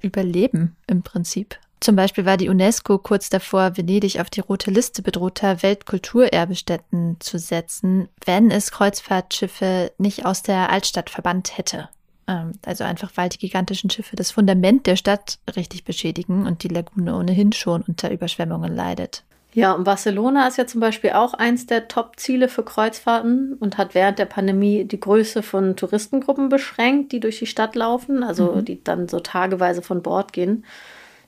Überleben 0.00 0.76
im 0.86 1.02
Prinzip. 1.02 1.58
Zum 1.80 1.94
Beispiel 1.94 2.24
war 2.24 2.36
die 2.36 2.48
UNESCO 2.48 2.98
kurz 2.98 3.28
davor, 3.28 3.76
Venedig 3.76 4.20
auf 4.20 4.30
die 4.30 4.40
rote 4.40 4.70
Liste 4.70 5.02
bedrohter 5.02 5.62
Weltkulturerbestätten 5.62 7.16
zu 7.20 7.38
setzen, 7.38 8.08
wenn 8.24 8.50
es 8.50 8.72
Kreuzfahrtschiffe 8.72 9.92
nicht 9.98 10.24
aus 10.24 10.42
der 10.42 10.70
Altstadt 10.70 11.08
verbannt 11.08 11.56
hätte. 11.56 11.88
Ähm, 12.28 12.52
also 12.64 12.84
einfach, 12.84 13.10
weil 13.16 13.30
die 13.30 13.38
gigantischen 13.38 13.90
Schiffe 13.90 14.14
das 14.14 14.30
Fundament 14.30 14.86
der 14.86 14.96
Stadt 14.96 15.38
richtig 15.56 15.84
beschädigen 15.84 16.46
und 16.46 16.62
die 16.62 16.68
Lagune 16.68 17.16
ohnehin 17.16 17.52
schon 17.52 17.82
unter 17.82 18.12
Überschwemmungen 18.12 18.74
leidet. 18.74 19.24
Ja, 19.54 19.72
und 19.72 19.84
Barcelona 19.84 20.46
ist 20.46 20.58
ja 20.58 20.66
zum 20.66 20.80
Beispiel 20.80 21.10
auch 21.10 21.32
eins 21.32 21.66
der 21.66 21.88
Top-Ziele 21.88 22.48
für 22.48 22.62
Kreuzfahrten 22.62 23.54
und 23.54 23.78
hat 23.78 23.94
während 23.94 24.18
der 24.18 24.26
Pandemie 24.26 24.84
die 24.84 25.00
Größe 25.00 25.42
von 25.42 25.74
Touristengruppen 25.74 26.50
beschränkt, 26.50 27.12
die 27.12 27.20
durch 27.20 27.38
die 27.38 27.46
Stadt 27.46 27.74
laufen, 27.74 28.22
also 28.22 28.52
mhm. 28.52 28.64
die 28.66 28.84
dann 28.84 29.08
so 29.08 29.20
tageweise 29.20 29.80
von 29.80 30.02
Bord 30.02 30.34
gehen. 30.34 30.64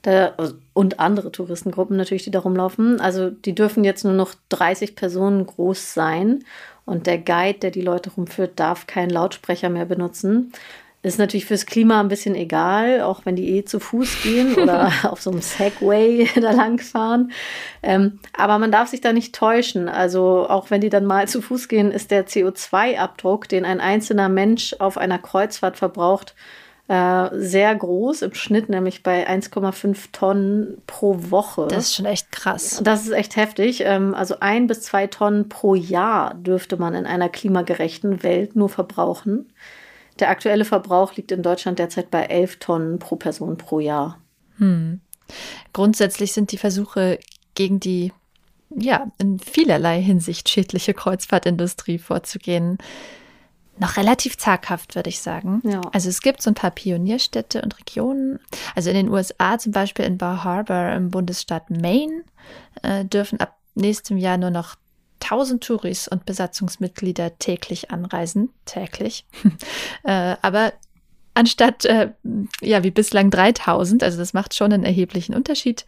Da, 0.02 0.35
und 0.75 1.00
andere 1.00 1.33
Touristengruppen 1.33 1.97
natürlich, 1.97 2.25
die 2.25 2.30
da 2.30 2.40
rumlaufen. 2.40 3.00
Also 3.00 3.30
die 3.30 3.54
dürfen 3.54 3.85
jetzt 3.85 4.04
nur 4.04 4.14
noch 4.14 4.35
30 4.50 4.97
Personen 4.97 5.47
groß 5.47 5.95
sein 5.95 6.45
und 6.85 7.07
der 7.07 7.19
Guide, 7.19 7.59
der 7.59 7.71
die 7.71 7.83
Leute 7.83 8.11
rumführt, 8.11 8.59
darf 8.59 8.87
keinen 8.87 9.11
Lautsprecher 9.11 9.69
mehr 9.69 9.85
benutzen. 9.85 10.52
Ist 11.02 11.19
natürlich 11.19 11.47
fürs 11.47 11.64
Klima 11.64 11.99
ein 12.00 12.09
bisschen 12.09 12.35
egal, 12.35 13.00
auch 13.00 13.25
wenn 13.25 13.35
die 13.35 13.57
eh 13.57 13.64
zu 13.64 13.80
Fuß 13.80 14.23
gehen 14.23 14.54
oder 14.62 14.92
auf 15.04 15.23
so 15.23 15.30
einem 15.30 15.40
Segway 15.40 16.28
da 16.40 16.50
langfahren. 16.50 17.33
Ähm, 17.83 18.19
aber 18.37 18.59
man 18.59 18.71
darf 18.71 18.88
sich 18.88 19.00
da 19.00 19.12
nicht 19.12 19.35
täuschen. 19.35 19.88
Also 19.88 20.47
auch 20.49 20.71
wenn 20.71 20.83
die 20.83 20.90
dann 20.90 21.07
mal 21.07 21.26
zu 21.26 21.40
Fuß 21.40 21.69
gehen, 21.69 21.90
ist 21.90 22.11
der 22.11 22.26
CO2-Abdruck, 22.26 23.49
den 23.49 23.64
ein 23.64 23.80
einzelner 23.80 24.28
Mensch 24.28 24.76
auf 24.78 24.99
einer 24.99 25.19
Kreuzfahrt 25.19 25.78
verbraucht, 25.78 26.35
äh, 26.90 27.30
sehr 27.33 27.73
groß 27.75 28.23
im 28.23 28.35
Schnitt, 28.35 28.69
nämlich 28.69 29.04
bei 29.04 29.26
1,5 29.26 30.09
Tonnen 30.12 30.83
pro 30.87 31.30
Woche. 31.30 31.69
Das 31.69 31.85
ist 31.85 31.95
schon 31.95 32.04
echt 32.04 32.33
krass. 32.33 32.80
Das 32.83 33.04
ist 33.04 33.12
echt 33.12 33.37
heftig. 33.37 33.85
Ähm, 33.87 34.12
also 34.12 34.35
ein 34.40 34.66
bis 34.66 34.83
zwei 34.83 35.07
Tonnen 35.07 35.49
pro 35.49 35.76
Jahr 35.76 36.35
dürfte 36.35 36.76
man 36.76 36.95
in 36.95 37.07
einer 37.07 37.28
klimagerechten 37.28 38.23
Welt 38.23 38.57
nur 38.57 38.69
verbrauchen. 38.69 39.50
Der 40.21 40.31
aktuelle 40.31 40.65
Verbrauch 40.65 41.15
liegt 41.15 41.33
in 41.33 41.43
Deutschland 41.43 41.79
derzeit 41.79 42.11
bei 42.11 42.25
11 42.25 42.59
Tonnen 42.59 42.99
pro 42.99 43.17
Person 43.17 43.57
pro 43.57 43.81
Jahr. 43.81 44.19
Hm. 44.59 45.00
Grundsätzlich 45.73 46.33
sind 46.33 46.53
die 46.53 46.59
Versuche 46.59 47.19
gegen 47.55 47.81
die 47.81 48.12
ja 48.77 49.11
in 49.19 49.41
vielerlei 49.41 50.00
Hinsicht 50.00 50.49
schädliche 50.49 50.95
Kreuzfahrtindustrie 50.95 51.99
vorzugehen 51.99 52.79
noch 53.81 53.97
relativ 53.97 54.37
zaghaft, 54.37 54.95
würde 54.95 55.09
ich 55.09 55.21
sagen. 55.21 55.62
Ja. 55.65 55.81
Also 55.93 56.11
es 56.11 56.21
gibt 56.21 56.43
so 56.43 56.50
ein 56.50 56.55
paar 56.55 56.71
Pionierstädte 56.71 57.62
und 57.62 57.79
Regionen. 57.79 58.39
Also 58.75 58.91
in 58.91 58.97
den 58.97 59.09
USA 59.09 59.59
zum 59.59 59.73
Beispiel 59.73 60.05
in 60.05 60.19
Bar 60.19 60.45
Harbor 60.45 60.93
im 60.93 61.11
Bundesstaat 61.11 61.71
Maine 61.71 62.23
äh, 62.83 63.07
dürfen 63.07 63.41
ab 63.41 63.57
nächstem 63.75 64.19
Jahr 64.19 64.37
nur 64.37 64.50
noch 64.50 64.77
1000 65.23 65.62
Touris 65.62 66.09
und 66.09 66.27
Besatzungsmitglieder 66.27 67.39
täglich 67.39 67.91
anreisen, 67.91 68.50
täglich. 68.65 69.25
äh, 70.05 70.37
aber 70.43 70.73
anstatt, 71.35 71.85
äh, 71.85 72.11
ja, 72.61 72.83
wie 72.83 72.91
bislang 72.91 73.31
3000, 73.31 74.03
also 74.03 74.19
das 74.19 74.33
macht 74.33 74.55
schon 74.55 74.73
einen 74.73 74.85
erheblichen 74.85 75.35
Unterschied. 75.35 75.87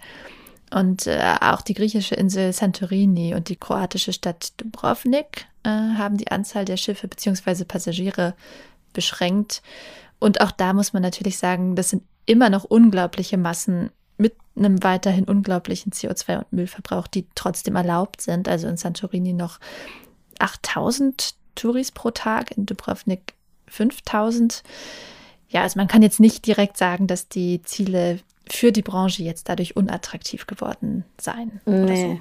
Und 0.72 1.06
äh, 1.06 1.34
auch 1.40 1.60
die 1.60 1.74
griechische 1.74 2.14
Insel 2.14 2.52
Santorini 2.52 3.34
und 3.34 3.48
die 3.48 3.56
kroatische 3.56 4.12
Stadt 4.12 4.58
Dubrovnik 4.58 5.46
äh, 5.64 5.68
haben 5.68 6.16
die 6.16 6.30
Anzahl 6.30 6.64
der 6.64 6.78
Schiffe 6.78 7.08
bzw. 7.08 7.64
Passagiere 7.64 8.34
beschränkt. 8.94 9.62
Und 10.18 10.40
auch 10.40 10.50
da 10.50 10.72
muss 10.72 10.92
man 10.92 11.02
natürlich 11.02 11.36
sagen, 11.36 11.76
das 11.76 11.90
sind 11.90 12.04
immer 12.24 12.48
noch 12.48 12.64
unglaubliche 12.64 13.36
Massen 13.36 13.90
einem 14.56 14.82
weiterhin 14.82 15.24
unglaublichen 15.24 15.92
CO2- 15.92 16.38
und 16.38 16.52
Müllverbrauch, 16.52 17.06
die 17.06 17.26
trotzdem 17.34 17.76
erlaubt 17.76 18.20
sind. 18.20 18.48
Also 18.48 18.68
in 18.68 18.76
Santorini 18.76 19.32
noch 19.32 19.58
8000 20.38 21.34
Touris 21.54 21.92
pro 21.92 22.10
Tag, 22.10 22.56
in 22.56 22.66
Dubrovnik 22.66 23.34
5000. 23.68 24.62
Ja, 25.48 25.62
also 25.62 25.78
man 25.78 25.88
kann 25.88 26.02
jetzt 26.02 26.20
nicht 26.20 26.46
direkt 26.46 26.76
sagen, 26.76 27.06
dass 27.06 27.28
die 27.28 27.62
Ziele 27.62 28.20
für 28.50 28.72
die 28.72 28.82
Branche 28.82 29.22
jetzt 29.22 29.48
dadurch 29.48 29.76
unattraktiv 29.76 30.46
geworden 30.46 31.04
seien. 31.18 31.60
Nee. 31.64 32.20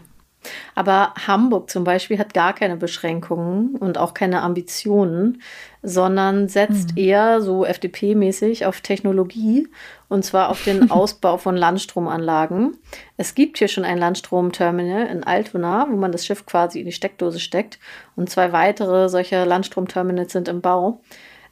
Aber 0.75 1.13
Hamburg 1.27 1.69
zum 1.69 1.83
Beispiel 1.83 2.17
hat 2.17 2.33
gar 2.33 2.53
keine 2.53 2.77
Beschränkungen 2.77 3.75
und 3.75 3.97
auch 3.97 4.13
keine 4.13 4.41
Ambitionen, 4.41 5.41
sondern 5.83 6.47
setzt 6.47 6.91
mhm. 6.91 6.97
eher 6.97 7.41
so 7.41 7.65
FDP-mäßig 7.65 8.65
auf 8.65 8.81
Technologie 8.81 9.67
und 10.09 10.23
zwar 10.25 10.49
auf 10.49 10.63
den 10.63 10.91
Ausbau 10.91 11.37
von 11.37 11.55
Landstromanlagen. 11.55 12.77
Es 13.17 13.35
gibt 13.35 13.57
hier 13.57 13.67
schon 13.67 13.85
ein 13.85 13.97
Landstromterminal 13.97 15.07
in 15.07 15.23
Altona, 15.23 15.87
wo 15.89 15.95
man 15.95 16.11
das 16.11 16.25
Schiff 16.25 16.45
quasi 16.45 16.79
in 16.79 16.85
die 16.85 16.91
Steckdose 16.91 17.39
steckt 17.39 17.79
und 18.15 18.29
zwei 18.29 18.51
weitere 18.51 19.09
solcher 19.09 19.45
Landstromterminals 19.45 20.33
sind 20.33 20.47
im 20.47 20.61
Bau. 20.61 21.01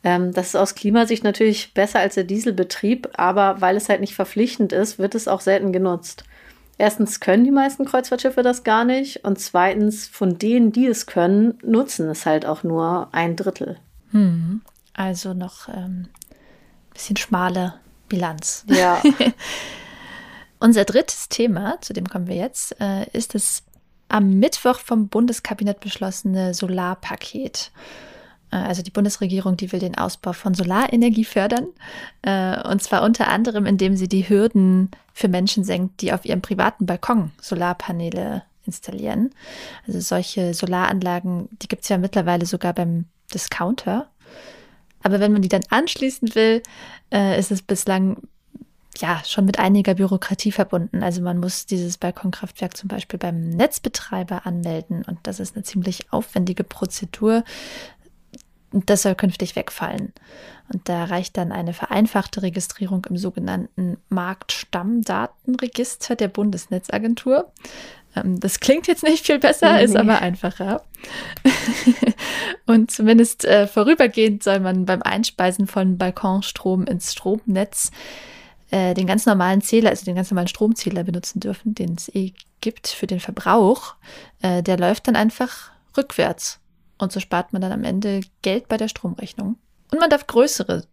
Ähm, 0.03 0.31
das 0.31 0.49
ist 0.49 0.55
aus 0.55 0.75
Klimasicht 0.75 1.23
natürlich 1.23 1.73
besser 1.73 1.99
als 1.99 2.15
der 2.15 2.23
Dieselbetrieb, 2.23 3.09
aber 3.13 3.61
weil 3.61 3.75
es 3.75 3.89
halt 3.89 4.01
nicht 4.01 4.15
verpflichtend 4.15 4.71
ist, 4.73 4.99
wird 4.99 5.15
es 5.15 5.27
auch 5.27 5.41
selten 5.41 5.73
genutzt. 5.73 6.23
Erstens 6.79 7.19
können 7.19 7.43
die 7.43 7.51
meisten 7.51 7.83
Kreuzfahrtschiffe 7.83 8.41
das 8.41 8.63
gar 8.63 8.85
nicht 8.85 9.25
und 9.25 9.37
zweitens 9.37 10.07
von 10.07 10.39
denen, 10.39 10.71
die 10.71 10.87
es 10.87 11.07
können, 11.07 11.59
nutzen 11.61 12.09
es 12.09 12.25
halt 12.25 12.45
auch 12.45 12.63
nur 12.63 13.09
ein 13.11 13.35
Drittel. 13.35 13.77
Hm. 14.11 14.61
Also 14.93 15.33
noch 15.33 15.67
ein 15.67 15.75
ähm, 15.75 16.07
bisschen 16.93 17.17
schmale 17.17 17.73
Bilanz. 18.07 18.63
Ja. 18.67 19.03
Unser 20.59 20.85
drittes 20.85 21.27
Thema, 21.27 21.81
zu 21.81 21.91
dem 21.91 22.07
kommen 22.07 22.27
wir 22.27 22.37
jetzt, 22.37 22.79
äh, 22.79 23.09
ist 23.11 23.35
das 23.35 23.63
am 24.07 24.39
Mittwoch 24.39 24.79
vom 24.79 25.09
Bundeskabinett 25.09 25.81
beschlossene 25.81 26.53
Solarpaket. 26.53 27.71
Äh, 28.51 28.57
also 28.57 28.81
die 28.81 28.91
Bundesregierung, 28.91 29.57
die 29.57 29.71
will 29.71 29.79
den 29.79 29.97
Ausbau 29.97 30.33
von 30.33 30.53
Solarenergie 30.53 31.25
fördern. 31.25 31.67
Äh, 32.21 32.61
und 32.67 32.81
zwar 32.81 33.03
unter 33.03 33.27
anderem, 33.27 33.65
indem 33.65 33.95
sie 33.95 34.07
die 34.07 34.27
Hürden 34.27 34.91
für 35.13 35.27
Menschen 35.27 35.63
senkt, 35.63 36.01
die 36.01 36.13
auf 36.13 36.25
ihrem 36.25 36.41
privaten 36.41 36.85
Balkon 36.85 37.31
Solarpaneele 37.41 38.43
installieren. 38.65 39.31
Also 39.87 39.99
solche 39.99 40.53
Solaranlagen, 40.53 41.49
die 41.61 41.67
gibt 41.67 41.83
es 41.83 41.89
ja 41.89 41.97
mittlerweile 41.97 42.45
sogar 42.45 42.73
beim 42.73 43.05
Discounter. 43.33 44.07
Aber 45.01 45.19
wenn 45.19 45.31
man 45.31 45.41
die 45.41 45.49
dann 45.49 45.63
anschließen 45.69 46.35
will, 46.35 46.61
äh, 47.11 47.39
ist 47.39 47.51
es 47.51 47.61
bislang 47.61 48.17
ja 48.97 49.21
schon 49.25 49.45
mit 49.45 49.59
einiger 49.59 49.93
Bürokratie 49.93 50.51
verbunden. 50.51 51.03
Also 51.03 51.21
man 51.21 51.37
muss 51.37 51.65
dieses 51.65 51.97
Balkonkraftwerk 51.97 52.75
zum 52.75 52.89
Beispiel 52.89 53.19
beim 53.19 53.49
Netzbetreiber 53.49 54.45
anmelden 54.45 55.03
und 55.05 55.19
das 55.23 55.39
ist 55.39 55.55
eine 55.55 55.63
ziemlich 55.63 56.11
aufwendige 56.11 56.63
Prozedur 56.63 57.43
das 58.71 59.03
soll 59.03 59.15
künftig 59.15 59.55
wegfallen. 59.55 60.13
Und 60.71 60.87
da 60.87 61.05
reicht 61.05 61.37
dann 61.37 61.51
eine 61.51 61.73
vereinfachte 61.73 62.43
Registrierung 62.43 63.03
im 63.09 63.17
sogenannten 63.17 63.97
Marktstammdatenregister 64.09 66.15
der 66.15 66.27
Bundesnetzagentur. 66.27 67.51
Ähm, 68.15 68.39
das 68.39 68.59
klingt 68.59 68.87
jetzt 68.87 69.03
nicht 69.03 69.25
viel 69.25 69.39
besser, 69.39 69.73
nee. 69.73 69.83
ist 69.83 69.95
aber 69.95 70.21
einfacher. 70.21 70.83
Und 72.67 72.91
zumindest 72.91 73.45
äh, 73.45 73.67
vorübergehend 73.67 74.43
soll 74.43 74.59
man 74.59 74.85
beim 74.85 75.01
Einspeisen 75.01 75.67
von 75.67 75.97
Balkonstrom 75.97 76.85
ins 76.85 77.13
Stromnetz 77.13 77.91
äh, 78.71 78.93
den 78.93 79.07
ganz 79.07 79.25
normalen 79.25 79.61
Zähler, 79.61 79.89
also 79.89 80.05
den 80.05 80.15
ganz 80.15 80.29
normalen 80.29 80.47
Stromzähler 80.47 81.03
benutzen 81.03 81.39
dürfen, 81.39 81.73
den 81.73 81.95
es 81.95 82.13
eh 82.13 82.33
gibt 82.61 82.87
für 82.87 83.07
den 83.07 83.19
Verbrauch. 83.19 83.95
Äh, 84.41 84.61
der 84.61 84.77
läuft 84.77 85.07
dann 85.07 85.15
einfach 85.15 85.71
rückwärts. 85.97 86.59
Und 86.99 87.11
so 87.11 87.19
spart 87.19 87.53
man 87.53 87.61
dann 87.61 87.71
am 87.71 87.83
Ende 87.83 88.21
Geld 88.41 88.67
bei 88.67 88.77
der 88.77 88.89
Stromrechnung. 88.89 89.57
Und 89.91 89.99
man 89.99 90.09
darf 90.09 90.27
größere 90.27 90.85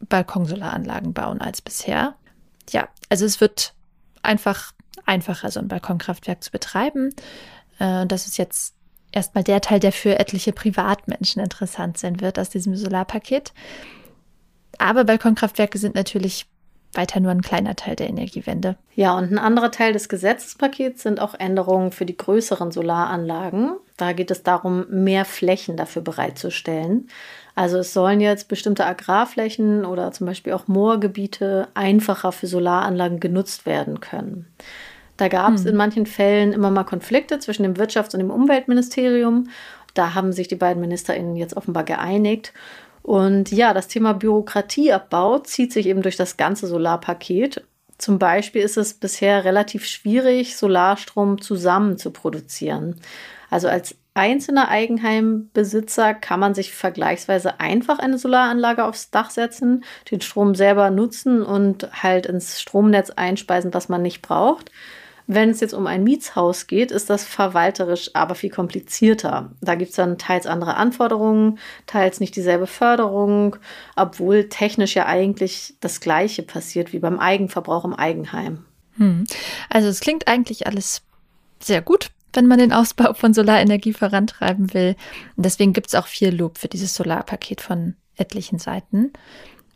Balkonsolaranlagen 0.00 1.12
bauen 1.12 1.40
als 1.40 1.60
bisher. 1.60 2.14
Ja, 2.70 2.88
also 3.08 3.26
es 3.26 3.40
wird 3.40 3.74
einfach 4.22 4.72
einfacher, 5.04 5.50
so 5.50 5.60
ein 5.60 5.68
Balkonkraftwerk 5.68 6.42
zu 6.42 6.50
betreiben. 6.50 7.12
Äh, 7.78 8.06
das 8.06 8.26
ist 8.26 8.38
jetzt 8.38 8.74
erstmal 9.12 9.44
der 9.44 9.60
Teil, 9.60 9.80
der 9.80 9.92
für 9.92 10.18
etliche 10.18 10.52
Privatmenschen 10.52 11.42
interessant 11.42 11.98
sein 11.98 12.20
wird 12.20 12.38
aus 12.38 12.50
diesem 12.50 12.76
Solarpaket. 12.76 13.52
Aber 14.78 15.04
Balkonkraftwerke 15.04 15.78
sind 15.78 15.94
natürlich 15.94 16.46
weiter 16.94 17.20
nur 17.20 17.30
ein 17.30 17.42
kleiner 17.42 17.76
Teil 17.76 17.96
der 17.96 18.08
Energiewende. 18.08 18.76
Ja, 18.94 19.16
und 19.16 19.30
ein 19.30 19.38
anderer 19.38 19.70
Teil 19.70 19.92
des 19.92 20.08
Gesetzespakets 20.08 21.02
sind 21.02 21.20
auch 21.20 21.34
Änderungen 21.34 21.92
für 21.92 22.06
die 22.06 22.16
größeren 22.16 22.70
Solaranlagen. 22.70 23.72
Da 23.96 24.12
geht 24.12 24.30
es 24.30 24.42
darum, 24.42 24.86
mehr 24.90 25.24
Flächen 25.24 25.76
dafür 25.76 26.02
bereitzustellen. 26.02 27.08
Also 27.54 27.78
es 27.78 27.92
sollen 27.92 28.20
jetzt 28.20 28.48
bestimmte 28.48 28.86
Agrarflächen 28.86 29.84
oder 29.84 30.12
zum 30.12 30.26
Beispiel 30.26 30.52
auch 30.52 30.68
Moorgebiete 30.68 31.68
einfacher 31.74 32.32
für 32.32 32.46
Solaranlagen 32.46 33.20
genutzt 33.20 33.66
werden 33.66 34.00
können. 34.00 34.46
Da 35.16 35.28
gab 35.28 35.54
es 35.54 35.62
hm. 35.62 35.70
in 35.70 35.76
manchen 35.76 36.06
Fällen 36.06 36.52
immer 36.52 36.70
mal 36.70 36.84
Konflikte 36.84 37.38
zwischen 37.40 37.64
dem 37.64 37.74
Wirtschafts- 37.74 38.14
und 38.14 38.20
dem 38.20 38.30
Umweltministerium. 38.30 39.48
Da 39.94 40.14
haben 40.14 40.32
sich 40.32 40.46
die 40.46 40.54
beiden 40.54 40.80
MinisterInnen 40.80 41.34
jetzt 41.34 41.56
offenbar 41.56 41.82
geeinigt. 41.82 42.52
Und 43.08 43.52
ja, 43.52 43.72
das 43.72 43.88
Thema 43.88 44.12
Bürokratieabbau 44.12 45.38
zieht 45.38 45.72
sich 45.72 45.86
eben 45.86 46.02
durch 46.02 46.16
das 46.16 46.36
ganze 46.36 46.66
Solarpaket. 46.66 47.64
Zum 47.96 48.18
Beispiel 48.18 48.60
ist 48.60 48.76
es 48.76 48.92
bisher 48.92 49.46
relativ 49.46 49.86
schwierig, 49.86 50.58
Solarstrom 50.58 51.40
zusammen 51.40 51.96
zu 51.96 52.10
produzieren. 52.10 53.00
Also 53.48 53.66
als 53.66 53.96
einzelner 54.12 54.68
Eigenheimbesitzer 54.68 56.12
kann 56.12 56.38
man 56.38 56.52
sich 56.52 56.74
vergleichsweise 56.74 57.60
einfach 57.60 57.98
eine 57.98 58.18
Solaranlage 58.18 58.84
aufs 58.84 59.10
Dach 59.10 59.30
setzen, 59.30 59.84
den 60.10 60.20
Strom 60.20 60.54
selber 60.54 60.90
nutzen 60.90 61.42
und 61.42 61.88
halt 62.02 62.26
ins 62.26 62.60
Stromnetz 62.60 63.08
einspeisen, 63.08 63.72
was 63.72 63.88
man 63.88 64.02
nicht 64.02 64.20
braucht. 64.20 64.70
Wenn 65.30 65.50
es 65.50 65.60
jetzt 65.60 65.74
um 65.74 65.86
ein 65.86 66.04
Mietshaus 66.04 66.66
geht, 66.66 66.90
ist 66.90 67.10
das 67.10 67.22
verwalterisch 67.22 68.10
aber 68.14 68.34
viel 68.34 68.48
komplizierter. 68.48 69.52
Da 69.60 69.74
gibt 69.74 69.90
es 69.90 69.96
dann 69.96 70.16
teils 70.16 70.46
andere 70.46 70.76
Anforderungen, 70.76 71.58
teils 71.84 72.18
nicht 72.18 72.34
dieselbe 72.34 72.66
Förderung, 72.66 73.56
obwohl 73.94 74.48
technisch 74.48 74.96
ja 74.96 75.04
eigentlich 75.04 75.74
das 75.80 76.00
Gleiche 76.00 76.42
passiert 76.42 76.94
wie 76.94 76.98
beim 76.98 77.18
Eigenverbrauch 77.18 77.84
im 77.84 77.92
Eigenheim. 77.92 78.64
Hm. 78.96 79.26
Also 79.68 79.88
es 79.88 80.00
klingt 80.00 80.28
eigentlich 80.28 80.66
alles 80.66 81.02
sehr 81.62 81.82
gut, 81.82 82.10
wenn 82.32 82.46
man 82.46 82.58
den 82.58 82.72
Ausbau 82.72 83.12
von 83.12 83.34
Solarenergie 83.34 83.92
vorantreiben 83.92 84.72
will. 84.72 84.96
Und 85.36 85.44
deswegen 85.44 85.74
gibt 85.74 85.88
es 85.88 85.94
auch 85.94 86.06
viel 86.06 86.34
Lob 86.34 86.56
für 86.56 86.68
dieses 86.68 86.94
Solarpaket 86.94 87.60
von 87.60 87.96
etlichen 88.16 88.58
Seiten. 88.58 89.12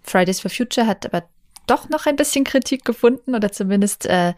Fridays 0.03 0.41
for 0.41 0.51
Future 0.51 0.87
hat 0.87 1.05
aber 1.05 1.25
doch 1.67 1.91
noch 1.91 2.07
ein 2.07 2.17
bisschen 2.17 2.45
Kritik 2.45 2.87
gefunden 2.87 3.35
oder 3.35 3.53
zumindest 3.53 4.07
äh, 4.07 4.33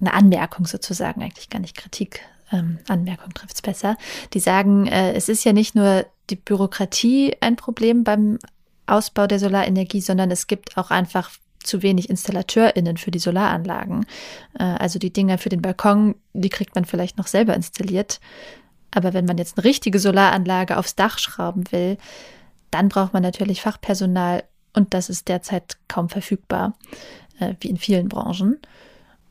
eine 0.00 0.12
Anmerkung 0.12 0.66
sozusagen, 0.66 1.22
eigentlich 1.22 1.50
gar 1.50 1.60
nicht 1.60 1.76
Kritik. 1.76 2.20
Ähm, 2.52 2.78
Anmerkung 2.88 3.32
trifft 3.34 3.54
es 3.54 3.62
besser. 3.62 3.96
Die 4.32 4.40
sagen, 4.40 4.86
äh, 4.86 5.12
es 5.12 5.28
ist 5.28 5.44
ja 5.44 5.52
nicht 5.52 5.74
nur 5.74 6.06
die 6.30 6.36
Bürokratie 6.36 7.36
ein 7.40 7.56
Problem 7.56 8.04
beim 8.04 8.38
Ausbau 8.86 9.26
der 9.26 9.38
Solarenergie, 9.38 10.00
sondern 10.00 10.30
es 10.30 10.46
gibt 10.46 10.76
auch 10.76 10.90
einfach 10.90 11.30
zu 11.62 11.82
wenig 11.82 12.10
InstallateurInnen 12.10 12.98
für 12.98 13.10
die 13.10 13.18
Solaranlagen. 13.18 14.06
Äh, 14.58 14.64
also 14.64 14.98
die 14.98 15.12
Dinger 15.12 15.38
für 15.38 15.48
den 15.48 15.62
Balkon, 15.62 16.14
die 16.32 16.50
kriegt 16.50 16.74
man 16.74 16.84
vielleicht 16.84 17.18
noch 17.18 17.26
selber 17.26 17.54
installiert. 17.54 18.20
Aber 18.90 19.12
wenn 19.12 19.24
man 19.24 19.38
jetzt 19.38 19.58
eine 19.58 19.64
richtige 19.64 19.98
Solaranlage 19.98 20.76
aufs 20.76 20.94
Dach 20.94 21.18
schrauben 21.18 21.64
will, 21.72 21.98
dann 22.70 22.88
braucht 22.88 23.12
man 23.12 23.22
natürlich 23.22 23.62
Fachpersonal 23.62 24.44
und 24.72 24.94
das 24.94 25.08
ist 25.08 25.28
derzeit 25.28 25.78
kaum 25.88 26.08
verfügbar, 26.08 26.74
äh, 27.40 27.54
wie 27.60 27.70
in 27.70 27.76
vielen 27.76 28.08
Branchen. 28.08 28.58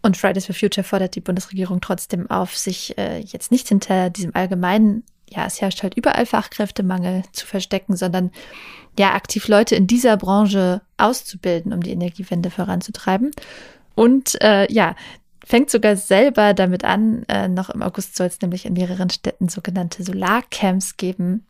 Und 0.03 0.17
Fridays 0.17 0.45
for 0.45 0.53
Future 0.53 0.83
fordert 0.83 1.15
die 1.15 1.21
Bundesregierung 1.21 1.79
trotzdem 1.79 2.29
auf, 2.29 2.57
sich 2.57 2.97
äh, 2.97 3.19
jetzt 3.19 3.51
nicht 3.51 3.69
hinter 3.69 4.09
diesem 4.09 4.35
allgemeinen, 4.35 5.03
ja, 5.29 5.45
es 5.45 5.61
herrscht 5.61 5.81
halt 5.81 5.95
überall 5.95 6.25
Fachkräftemangel 6.25 7.23
zu 7.31 7.47
verstecken, 7.47 7.95
sondern 7.95 8.31
ja, 8.99 9.13
aktiv 9.13 9.47
Leute 9.47 9.75
in 9.75 9.87
dieser 9.87 10.17
Branche 10.17 10.81
auszubilden, 10.97 11.71
um 11.71 11.81
die 11.81 11.91
Energiewende 11.91 12.51
voranzutreiben. 12.51 13.31
Und 13.95 14.39
äh, 14.41 14.71
ja, 14.71 14.95
fängt 15.45 15.69
sogar 15.69 15.95
selber 15.95 16.53
damit 16.53 16.83
an, 16.83 17.23
äh, 17.29 17.47
noch 17.47 17.69
im 17.69 17.81
August 17.81 18.17
soll 18.17 18.27
es 18.27 18.41
nämlich 18.41 18.65
in 18.65 18.73
mehreren 18.73 19.09
Städten 19.09 19.47
sogenannte 19.47 20.03
Solarcamps 20.03 20.97
geben, 20.97 21.45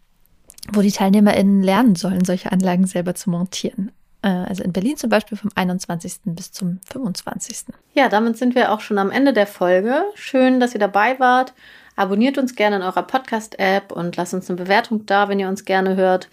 wo 0.72 0.81
die 0.81 0.91
TeilnehmerInnen 0.91 1.63
lernen 1.63 1.95
sollen, 1.95 2.24
solche 2.24 2.51
Anlagen 2.51 2.86
selber 2.86 3.15
zu 3.15 3.31
montieren. 3.31 3.91
Äh, 4.24 4.30
also 4.30 4.63
in 4.63 4.74
Berlin 4.74 4.98
zum 4.98 5.12
Beispiel 5.12 5.38
vom 5.38 5.51
21. 5.53 6.22
bis 6.25 6.51
zum 6.51 6.80
25. 6.92 7.65
Ja, 7.94 8.10
damit 8.10 8.38
sind 8.38 8.56
wir 8.56 8.72
auch 8.72 8.80
schon 8.80 8.98
am 8.98 9.12
Ende 9.12 9.34
der 9.34 9.46
Folge. 9.46 10.01
Schön, 10.15 10.60
dass 10.60 10.74
ihr 10.74 10.80
dabei 10.80 11.20
wart. 11.20 11.53
Abonniert 11.96 12.39
uns 12.39 12.56
gerne 12.56 12.77
in 12.77 12.82
eurer 12.82 13.03
Podcast-App 13.03 13.92
und 13.92 14.18
lasst 14.18 14.34
uns 14.34 14.50
eine 14.50 14.58
Bewertung 14.58 15.06
da, 15.06 15.30
wenn 15.30 15.39
ihr 15.39 15.48
uns 15.48 15.65
gerne 15.65 15.96
hört. 15.96 16.27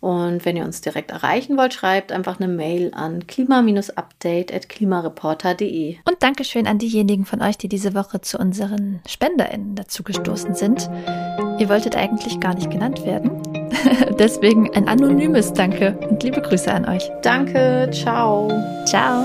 Und 0.00 0.44
wenn 0.44 0.58
ihr 0.58 0.64
uns 0.64 0.82
direkt 0.82 1.10
erreichen 1.10 1.56
wollt, 1.56 1.72
schreibt 1.72 2.12
einfach 2.12 2.38
eine 2.38 2.48
Mail 2.48 2.92
an 2.94 3.26
klima-update.klimareporter.de. 3.26 5.96
Und 6.04 6.22
Dankeschön 6.22 6.66
an 6.66 6.76
diejenigen 6.78 7.24
von 7.24 7.40
euch, 7.40 7.56
die 7.56 7.68
diese 7.68 7.94
Woche 7.94 8.20
zu 8.20 8.36
unseren 8.38 9.00
SpenderInnen 9.08 9.74
dazugestoßen 9.74 10.54
sind. 10.54 10.90
Ihr 11.58 11.70
wolltet 11.70 11.96
eigentlich 11.96 12.40
gar 12.40 12.54
nicht 12.54 12.70
genannt 12.70 13.06
werden. 13.06 13.55
Deswegen 14.18 14.70
ein 14.74 14.88
anonymes 14.88 15.52
Danke 15.52 15.96
und 16.08 16.22
liebe 16.22 16.40
Grüße 16.40 16.72
an 16.72 16.88
euch. 16.88 17.10
Danke, 17.22 17.88
ciao. 17.92 18.50
Ciao. 18.86 19.24